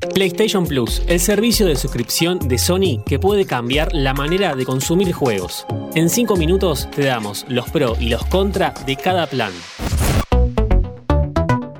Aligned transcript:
PlayStation 0.00 0.66
Plus, 0.66 1.02
el 1.08 1.20
servicio 1.20 1.66
de 1.66 1.76
suscripción 1.76 2.38
de 2.38 2.58
Sony 2.58 3.02
que 3.04 3.18
puede 3.18 3.44
cambiar 3.44 3.94
la 3.94 4.14
manera 4.14 4.56
de 4.56 4.64
consumir 4.64 5.12
juegos. 5.12 5.66
En 5.94 6.08
5 6.08 6.36
minutos 6.36 6.88
te 6.96 7.04
damos 7.04 7.44
los 7.48 7.68
pro 7.70 7.94
y 8.00 8.08
los 8.08 8.24
contra 8.26 8.72
de 8.86 8.96
cada 8.96 9.26
plan. 9.26 9.52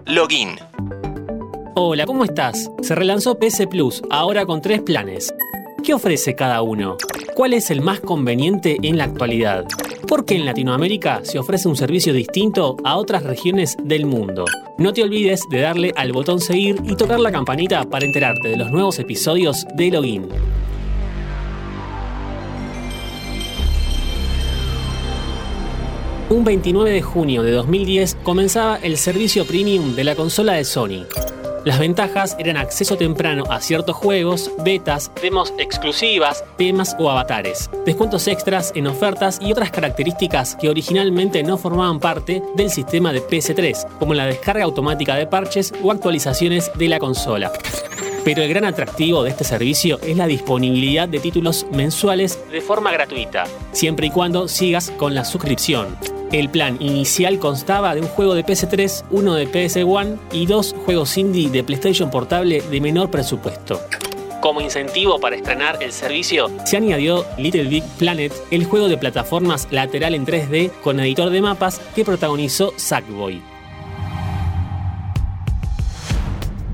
Login. 0.04 0.50
Hola, 1.74 2.04
¿cómo 2.04 2.24
estás? 2.24 2.70
Se 2.82 2.94
relanzó 2.94 3.38
PS 3.38 3.66
Plus, 3.68 4.02
ahora 4.10 4.44
con 4.44 4.60
tres 4.60 4.82
planes. 4.82 5.32
¿Qué 5.82 5.94
ofrece 5.94 6.34
cada 6.34 6.60
uno? 6.62 6.98
¿Cuál 7.34 7.54
es 7.54 7.70
el 7.70 7.80
más 7.80 8.00
conveniente 8.00 8.76
en 8.82 8.98
la 8.98 9.04
actualidad? 9.04 9.64
¿Por 10.06 10.26
qué 10.26 10.34
en 10.34 10.44
Latinoamérica 10.44 11.20
se 11.22 11.38
ofrece 11.38 11.68
un 11.68 11.76
servicio 11.76 12.12
distinto 12.12 12.76
a 12.84 12.96
otras 12.96 13.22
regiones 13.22 13.76
del 13.82 14.04
mundo? 14.04 14.44
No 14.80 14.94
te 14.94 15.02
olvides 15.02 15.46
de 15.50 15.60
darle 15.60 15.92
al 15.94 16.10
botón 16.10 16.40
seguir 16.40 16.76
y 16.84 16.96
tocar 16.96 17.20
la 17.20 17.30
campanita 17.30 17.84
para 17.84 18.06
enterarte 18.06 18.48
de 18.48 18.56
los 18.56 18.70
nuevos 18.70 18.98
episodios 18.98 19.66
de 19.74 19.90
Login. 19.90 20.26
Un 26.30 26.44
29 26.44 26.92
de 26.92 27.02
junio 27.02 27.42
de 27.42 27.50
2010 27.50 28.16
comenzaba 28.22 28.78
el 28.78 28.96
servicio 28.96 29.44
premium 29.44 29.94
de 29.94 30.04
la 30.04 30.14
consola 30.14 30.54
de 30.54 30.64
Sony. 30.64 31.04
Las 31.64 31.78
ventajas 31.78 32.36
eran 32.38 32.56
acceso 32.56 32.96
temprano 32.96 33.44
a 33.50 33.60
ciertos 33.60 33.94
juegos, 33.94 34.50
betas, 34.64 35.12
demos 35.20 35.52
exclusivas, 35.58 36.42
temas 36.56 36.96
o 36.98 37.10
avatares, 37.10 37.68
descuentos 37.84 38.26
extras 38.28 38.72
en 38.74 38.86
ofertas 38.86 39.38
y 39.42 39.52
otras 39.52 39.70
características 39.70 40.56
que 40.56 40.70
originalmente 40.70 41.42
no 41.42 41.58
formaban 41.58 42.00
parte 42.00 42.42
del 42.56 42.70
sistema 42.70 43.12
de 43.12 43.22
PS3, 43.22 43.98
como 43.98 44.14
la 44.14 44.24
descarga 44.24 44.64
automática 44.64 45.16
de 45.16 45.26
parches 45.26 45.74
o 45.82 45.90
actualizaciones 45.90 46.70
de 46.76 46.88
la 46.88 46.98
consola. 46.98 47.52
Pero 48.24 48.42
el 48.42 48.48
gran 48.48 48.64
atractivo 48.64 49.22
de 49.22 49.30
este 49.30 49.44
servicio 49.44 49.98
es 50.00 50.16
la 50.16 50.26
disponibilidad 50.26 51.08
de 51.08 51.20
títulos 51.20 51.66
mensuales 51.72 52.38
de 52.50 52.62
forma 52.62 52.90
gratuita, 52.90 53.44
siempre 53.72 54.06
y 54.06 54.10
cuando 54.10 54.48
sigas 54.48 54.90
con 54.96 55.14
la 55.14 55.26
suscripción. 55.26 56.19
El 56.32 56.48
plan 56.48 56.76
inicial 56.78 57.40
constaba 57.40 57.92
de 57.94 58.02
un 58.02 58.06
juego 58.06 58.34
de 58.34 58.44
PS3, 58.44 59.04
uno 59.10 59.34
de 59.34 59.50
PS1 59.50 60.16
y 60.32 60.46
dos 60.46 60.76
juegos 60.84 61.18
indie 61.18 61.50
de 61.50 61.64
PlayStation 61.64 62.08
Portable 62.08 62.60
de 62.60 62.80
menor 62.80 63.10
presupuesto. 63.10 63.80
Como 64.40 64.60
incentivo 64.60 65.18
para 65.18 65.34
estrenar 65.34 65.82
el 65.82 65.90
servicio, 65.90 66.48
se 66.64 66.76
añadió 66.76 67.26
Little 67.36 67.64
Big 67.64 67.82
Planet, 67.98 68.32
el 68.52 68.64
juego 68.64 68.88
de 68.88 68.96
plataformas 68.96 69.66
lateral 69.72 70.14
en 70.14 70.24
3D 70.24 70.70
con 70.84 71.00
editor 71.00 71.30
de 71.30 71.40
mapas 71.40 71.80
que 71.96 72.04
protagonizó 72.04 72.72
Sackboy. 72.76 73.42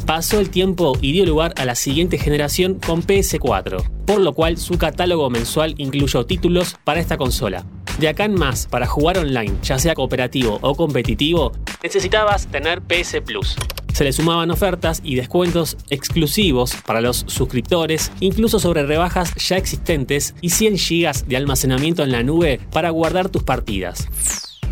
Pasó 0.05 0.39
el 0.39 0.51
tiempo 0.51 0.97
y 1.01 1.13
dio 1.13 1.25
lugar 1.25 1.55
a 1.57 1.65
la 1.65 1.75
siguiente 1.75 2.19
generación 2.19 2.75
con 2.75 3.03
PS4, 3.03 3.83
por 4.05 4.21
lo 4.21 4.35
cual 4.35 4.59
su 4.59 4.77
catálogo 4.77 5.31
mensual 5.31 5.75
incluyó 5.79 6.27
títulos 6.27 6.77
para 6.85 7.01
esta 7.01 7.17
consola. 7.17 7.65
De 7.99 8.09
acá 8.09 8.27
en 8.27 8.35
más, 8.35 8.67
para 8.67 8.87
jugar 8.87 9.17
online, 9.17 9.55
ya 9.63 9.79
sea 9.79 9.95
cooperativo 9.95 10.59
o 10.61 10.75
competitivo, 10.75 11.53
necesitabas 11.83 12.47
tener 12.47 12.83
PS 12.83 13.23
Plus. 13.25 13.57
Se 13.95 14.05
le 14.05 14.13
sumaban 14.13 14.51
ofertas 14.51 15.01
y 15.03 15.15
descuentos 15.15 15.79
exclusivos 15.89 16.77
para 16.85 17.01
los 17.01 17.25
suscriptores, 17.27 18.13
incluso 18.21 18.59
sobre 18.59 18.85
rebajas 18.85 19.35
ya 19.37 19.57
existentes 19.57 20.35
y 20.43 20.51
100 20.51 20.75
GB 20.75 21.27
de 21.27 21.37
almacenamiento 21.39 22.03
en 22.03 22.13
la 22.13 22.23
nube 22.23 22.61
para 22.71 22.91
guardar 22.91 23.31
tus 23.31 23.43
partidas. 23.43 24.07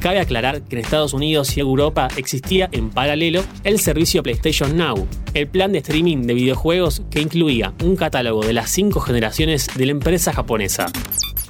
Cabe 0.01 0.21
aclarar 0.21 0.61
que 0.61 0.77
en 0.77 0.85
Estados 0.85 1.15
Unidos 1.15 1.57
y 1.57 1.61
Europa 1.61 2.09
existía 2.19 2.69
en 2.73 2.91
paralelo 2.91 3.43
el 3.65 3.81
servicio 3.81 4.23
PlayStation 4.23 4.77
Now, 4.77 5.09
el 5.33 5.49
plan 5.49 5.73
de 5.73 5.79
streaming 5.79 6.27
de 6.27 6.35
videojuegos 6.35 7.01
que 7.11 7.23
incluía 7.23 7.73
un 7.83 7.97
catálogo 7.97 8.45
de 8.45 8.53
las 8.53 8.69
cinco 8.69 9.01
generaciones 9.01 9.69
de 9.75 9.87
la 9.87 9.93
empresa 9.93 10.35
japonesa. 10.35 10.93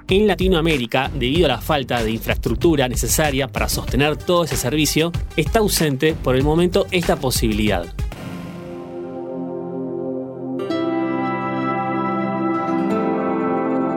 En 0.07 0.27
Latinoamérica, 0.27 1.11
debido 1.15 1.47
a 1.47 1.49
la 1.49 1.61
falta 1.63 2.03
de 2.05 2.11
infraestructura 2.11 2.89
necesaria 2.89 3.49
para 3.49 3.71
sostener 3.71 4.17
todo 4.17 4.45
ese 4.45 4.57
servicio, 4.57 5.11
está 5.35 5.61
ausente 5.61 6.13
por 6.13 6.37
el 6.37 6.43
momento 6.43 6.87
esta 6.91 7.17
posibilidad. 7.17 7.87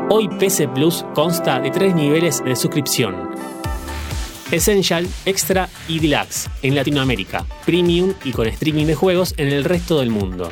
Hoy 0.10 0.30
PC 0.40 0.70
Plus 0.70 1.04
consta 1.14 1.60
de 1.60 1.72
tres 1.72 1.94
niveles 1.94 2.42
de 2.42 2.56
suscripción. 2.56 3.30
Essential, 4.50 5.06
Extra 5.26 5.68
y 5.90 6.00
Deluxe 6.00 6.50
en 6.62 6.74
Latinoamérica, 6.76 7.46
Premium 7.66 8.14
y 8.24 8.32
con 8.32 8.48
streaming 8.48 8.86
de 8.86 8.96
juegos 8.96 9.34
en 9.36 9.50
el 9.50 9.66
resto 9.66 10.00
del 10.00 10.10
mundo. 10.10 10.50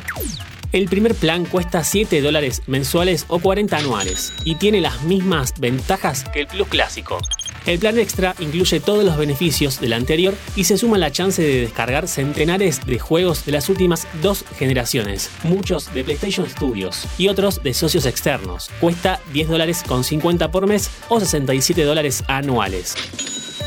El 0.72 0.88
primer 0.88 1.14
plan 1.14 1.44
cuesta 1.44 1.84
7 1.84 2.20
dólares 2.20 2.62
mensuales 2.66 3.24
o 3.28 3.38
40 3.38 3.76
anuales 3.76 4.32
y 4.44 4.56
tiene 4.56 4.80
las 4.80 5.02
mismas 5.04 5.54
ventajas 5.58 6.24
que 6.32 6.40
el 6.40 6.46
Plus 6.46 6.68
clásico. 6.68 7.18
El 7.66 7.78
plan 7.80 7.98
extra 7.98 8.34
incluye 8.38 8.78
todos 8.78 9.04
los 9.04 9.16
beneficios 9.16 9.80
del 9.80 9.92
anterior 9.92 10.34
y 10.54 10.64
se 10.64 10.78
suma 10.78 10.98
la 10.98 11.10
chance 11.10 11.42
de 11.42 11.62
descargar 11.62 12.06
centenares 12.06 12.84
de 12.86 12.98
juegos 12.98 13.44
de 13.44 13.52
las 13.52 13.68
últimas 13.68 14.06
dos 14.22 14.44
generaciones, 14.56 15.30
muchos 15.42 15.92
de 15.92 16.04
PlayStation 16.04 16.48
Studios 16.48 17.06
y 17.18 17.28
otros 17.28 17.62
de 17.62 17.74
socios 17.74 18.06
externos. 18.06 18.70
Cuesta 18.80 19.20
10 19.32 19.48
dólares 19.48 19.82
con 19.86 20.04
50 20.04 20.50
por 20.52 20.66
mes 20.66 20.90
o 21.08 21.18
67 21.18 21.82
dólares 21.82 22.22
anuales. 22.28 22.94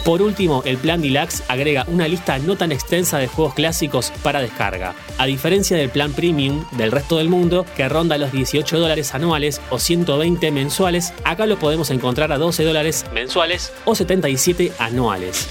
Por 0.06 0.22
último, 0.22 0.64
el 0.66 0.78
plan 0.78 1.02
Deluxe 1.02 1.44
agrega 1.48 1.86
una 1.88 2.08
lista 2.08 2.40
no 2.40 2.56
tan 2.56 2.72
extensa 2.72 3.18
de 3.18 3.28
juegos 3.28 3.54
clásicos 3.54 4.12
para 4.24 4.42
descarga. 4.42 4.96
A 5.18 5.26
diferencia 5.26 5.78
del 5.78 5.90
plan 5.90 6.14
Premium 6.14 6.66
del 6.72 6.92
resto 6.92 7.18
del 7.18 7.30
mundo, 7.30 7.66
que 7.76 7.88
ronda 7.90 8.18
los 8.18 8.32
18 8.32 8.80
dólares 8.80 9.14
anuales 9.14 9.62
o 9.70 9.78
120 9.80 10.52
mensuales, 10.52 11.14
acá 11.24 11.46
lo 11.46 11.60
podemos 11.60 11.92
encontrar 11.92 12.32
a 12.32 12.38
12 12.38 12.64
dólares 12.64 13.06
mensuales 13.14 13.74
o 13.86 13.94
77 13.94 14.72
anuales. 14.80 15.48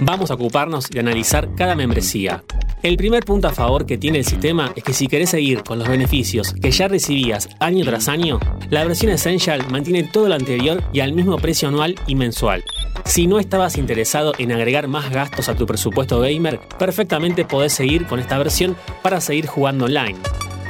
Vamos 0.00 0.30
a 0.30 0.34
ocuparnos 0.34 0.88
de 0.88 1.00
analizar 1.00 1.48
cada 1.56 1.74
membresía. 1.74 2.44
El 2.86 2.96
primer 2.96 3.24
punto 3.24 3.48
a 3.48 3.52
favor 3.52 3.84
que 3.84 3.98
tiene 3.98 4.18
el 4.18 4.24
sistema 4.24 4.72
es 4.76 4.84
que 4.84 4.92
si 4.92 5.08
querés 5.08 5.30
seguir 5.30 5.64
con 5.64 5.80
los 5.80 5.88
beneficios 5.88 6.54
que 6.54 6.70
ya 6.70 6.86
recibías 6.86 7.48
año 7.58 7.84
tras 7.84 8.06
año, 8.06 8.38
la 8.70 8.84
versión 8.84 9.10
Essential 9.10 9.66
mantiene 9.72 10.04
todo 10.04 10.28
lo 10.28 10.36
anterior 10.36 10.84
y 10.92 11.00
al 11.00 11.12
mismo 11.12 11.36
precio 11.36 11.66
anual 11.66 11.96
y 12.06 12.14
mensual. 12.14 12.62
Si 13.04 13.26
no 13.26 13.40
estabas 13.40 13.76
interesado 13.76 14.34
en 14.38 14.52
agregar 14.52 14.86
más 14.86 15.10
gastos 15.10 15.48
a 15.48 15.56
tu 15.56 15.66
presupuesto 15.66 16.20
gamer, 16.20 16.60
perfectamente 16.78 17.44
podés 17.44 17.72
seguir 17.72 18.06
con 18.06 18.20
esta 18.20 18.38
versión 18.38 18.76
para 19.02 19.20
seguir 19.20 19.48
jugando 19.48 19.86
online. 19.86 20.20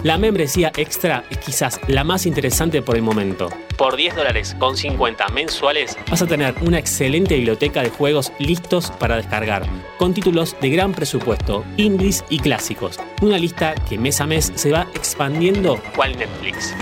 La 0.02 0.18
membresía 0.18 0.72
extra 0.76 1.24
es 1.30 1.38
quizás 1.38 1.80
la 1.88 2.04
más 2.04 2.26
interesante 2.26 2.82
por 2.82 2.96
el 2.96 3.02
momento. 3.02 3.48
Por 3.76 3.96
10 3.96 4.14
dólares 4.14 4.54
con 4.58 4.76
50 4.76 5.28
mensuales 5.28 5.96
vas 6.10 6.22
a 6.22 6.26
tener 6.26 6.54
una 6.60 6.78
excelente 6.78 7.34
biblioteca 7.36 7.82
de 7.82 7.90
juegos 7.90 8.32
listos 8.38 8.90
para 8.90 9.16
descargar, 9.16 9.66
con 9.98 10.14
títulos 10.14 10.54
de 10.60 10.70
gran 10.70 10.92
presupuesto, 10.92 11.64
indies 11.76 12.24
y 12.28 12.38
clásicos. 12.38 12.98
Una 13.22 13.38
lista 13.38 13.74
que 13.88 13.98
mes 13.98 14.20
a 14.20 14.26
mes 14.26 14.52
se 14.54 14.70
va 14.70 14.86
expandiendo 14.94 15.80
cual 15.94 16.16
Netflix. 16.16 16.74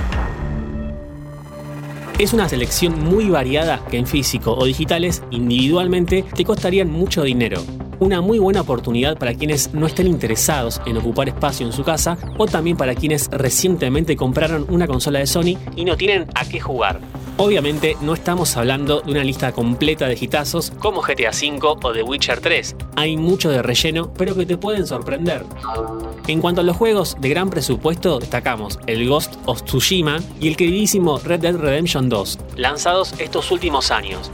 Es 2.19 2.33
una 2.33 2.49
selección 2.49 3.03
muy 3.03 3.29
variada 3.29 3.85
que 3.91 3.99
en 3.99 4.07
físico 4.07 4.55
o 4.55 4.65
digitales 4.65 5.23
individualmente 5.31 6.25
te 6.35 6.45
costarían 6.45 6.91
mucho 6.91 7.23
dinero 7.23 7.63
una 8.01 8.21
muy 8.21 8.39
buena 8.39 8.63
oportunidad 8.63 9.19
para 9.19 9.35
quienes 9.35 9.73
no 9.75 9.87
estén 9.87 10.07
interesados 10.07 10.81
en 10.87 10.97
ocupar 10.97 11.29
espacio 11.29 11.67
en 11.67 11.73
su 11.73 11.85
casa 11.85 12.19
o 12.39 12.47
también 12.47 12.77
para 12.77 12.95
quienes 12.95 13.29
recientemente 13.31 14.17
compraron 14.17 14.67
una 14.69 14.87
consola 14.87 15.19
de 15.19 15.27
Sony 15.27 15.57
y 15.77 15.85
no 15.85 15.97
tienen 15.97 16.27
a 16.35 16.45
qué 16.45 16.61
jugar. 16.61 17.01
Obviamente 17.37 17.97
no 18.01 18.15
estamos 18.15 18.57
hablando 18.57 19.01
de 19.01 19.11
una 19.11 19.25
lista 19.25 19.51
completa 19.51 20.07
de 20.07 20.17
hitazos 20.21 20.71
como 20.79 21.03
GTA 21.03 21.31
V 21.31 21.59
o 21.63 21.93
The 21.93 22.03
Witcher 22.03 22.41
3. 22.41 22.77
Hay 22.95 23.17
mucho 23.17 23.51
de 23.51 23.61
relleno, 23.61 24.13
pero 24.17 24.37
que 24.37 24.47
te 24.47 24.57
pueden 24.57 24.87
sorprender. 24.87 25.45
En 26.29 26.41
cuanto 26.41 26.61
a 26.61 26.65
los 26.65 26.77
juegos 26.77 27.17
de 27.21 27.29
gran 27.29 27.51
presupuesto, 27.51 28.21
destacamos 28.21 28.79
el 28.87 29.09
Ghost 29.09 29.35
of 29.47 29.65
Tsushima 29.65 30.21
y 30.41 30.47
el 30.47 30.57
queridísimo 30.57 31.19
Red 31.19 31.41
Dead 31.41 31.57
Redemption 31.57 32.09
2, 32.09 32.39
lanzados 32.57 33.15
estos 33.19 33.51
últimos 33.51 33.91
años. 33.91 34.31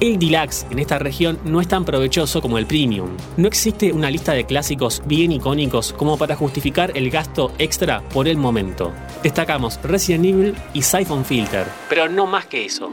El 0.00 0.16
deluxe 0.16 0.64
en 0.70 0.78
esta 0.78 1.00
región 1.00 1.40
no 1.44 1.60
es 1.60 1.66
tan 1.66 1.84
provechoso 1.84 2.40
como 2.40 2.56
el 2.58 2.66
premium. 2.66 3.16
No 3.36 3.48
existe 3.48 3.92
una 3.92 4.10
lista 4.10 4.32
de 4.32 4.46
clásicos 4.46 5.02
bien 5.06 5.32
icónicos 5.32 5.92
como 5.92 6.16
para 6.16 6.36
justificar 6.36 6.96
el 6.96 7.10
gasto 7.10 7.52
extra 7.58 8.00
por 8.14 8.28
el 8.28 8.36
momento. 8.36 8.92
Destacamos 9.24 9.80
Resident 9.82 10.24
Evil 10.24 10.54
y 10.72 10.82
Siphon 10.82 11.24
Filter, 11.24 11.66
pero 11.88 12.08
no 12.08 12.26
más 12.26 12.46
que 12.46 12.64
eso. 12.64 12.88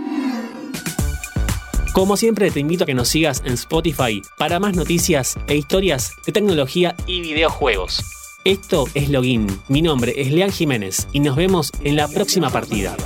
Como 1.93 2.17
siempre 2.17 2.49
te 2.49 2.59
invito 2.59 2.85
a 2.85 2.87
que 2.87 2.95
nos 2.95 3.07
sigas 3.07 3.43
en 3.45 3.53
Spotify 3.53 4.23
para 4.39 4.59
más 4.59 4.75
noticias 4.75 5.37
e 5.47 5.55
historias 5.55 6.11
de 6.25 6.31
tecnología 6.31 6.95
y 7.05 7.21
videojuegos. 7.21 8.03
Esto 8.43 8.85
es 8.95 9.09
Login, 9.09 9.47
mi 9.69 9.83
nombre 9.83 10.13
es 10.17 10.31
Lean 10.31 10.51
Jiménez 10.51 11.07
y 11.13 11.19
nos 11.19 11.35
vemos 11.35 11.71
en 11.83 11.97
la 11.97 12.07
próxima 12.07 12.49
partida. 12.49 12.97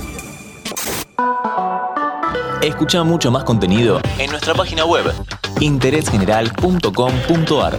Escucha 2.62 3.02
mucho 3.04 3.30
más 3.30 3.44
contenido 3.44 4.00
en 4.18 4.30
nuestra 4.30 4.52
página 4.52 4.84
web 4.84 5.04
interésgeneral.com.ar. 5.60 7.78